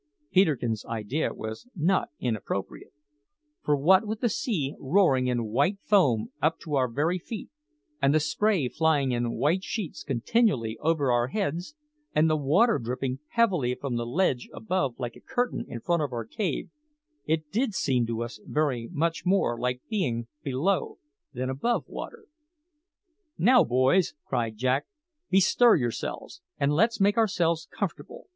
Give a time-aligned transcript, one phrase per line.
[0.31, 2.91] Peterkin's idea was not inappropriate,
[3.63, 7.51] for what with the sea roaring in white foam up to our very feet,
[8.01, 11.75] and the spray flying in white sheets continually over our heads,
[12.15, 16.11] and the water dripping heavily from the ledge above like a curtain in front of
[16.11, 16.71] our cave,
[17.27, 20.97] it did seem to us very much more like being below
[21.31, 22.25] than above water.
[23.37, 24.87] "Now, boys," cried Jack,
[25.29, 28.25] "bestir yourselves, and let's make ourselves comfortable.